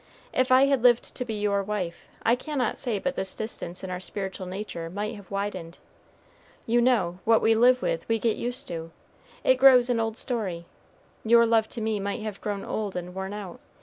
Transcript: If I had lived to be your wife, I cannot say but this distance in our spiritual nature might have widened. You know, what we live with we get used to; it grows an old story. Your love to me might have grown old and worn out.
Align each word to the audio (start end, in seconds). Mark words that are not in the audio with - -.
If 0.33 0.51
I 0.51 0.65
had 0.65 0.81
lived 0.81 1.13
to 1.13 1.23
be 1.23 1.35
your 1.35 1.61
wife, 1.61 2.07
I 2.23 2.35
cannot 2.35 2.75
say 2.79 2.97
but 2.97 3.15
this 3.15 3.35
distance 3.35 3.83
in 3.83 3.91
our 3.91 3.99
spiritual 3.99 4.47
nature 4.47 4.89
might 4.89 5.15
have 5.15 5.29
widened. 5.29 5.77
You 6.65 6.81
know, 6.81 7.19
what 7.23 7.39
we 7.39 7.53
live 7.53 7.83
with 7.83 8.09
we 8.09 8.17
get 8.17 8.35
used 8.35 8.67
to; 8.69 8.89
it 9.43 9.59
grows 9.59 9.91
an 9.91 9.99
old 9.99 10.17
story. 10.17 10.65
Your 11.23 11.45
love 11.45 11.69
to 11.69 11.81
me 11.81 11.99
might 11.99 12.23
have 12.23 12.41
grown 12.41 12.65
old 12.65 12.95
and 12.95 13.13
worn 13.13 13.31
out. 13.31 13.59